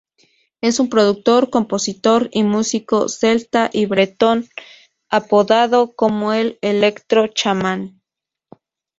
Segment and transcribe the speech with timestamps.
[0.61, 4.47] Es un productor, compositor y músico, celta y bretón
[5.11, 8.01] apodado como el "electro-chamán.